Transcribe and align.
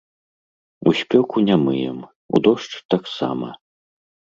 У 0.87 0.93
спёку 1.01 1.45
не 1.51 1.57
мыем, 1.67 2.03
у 2.35 2.45
дождж 2.51 2.73
таксама. 2.97 3.49